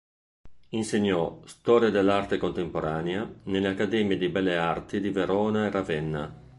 Insegnò 0.69 1.41
"Storia 1.45 1.91
dell'Arte 1.91 2.39
contemporanea" 2.39 3.31
nelle 3.43 3.67
accademie 3.67 4.17
di 4.17 4.29
belle 4.29 4.57
arti 4.57 4.99
di 4.99 5.11
Verona 5.11 5.67
e 5.67 5.69
Ravenna. 5.69 6.39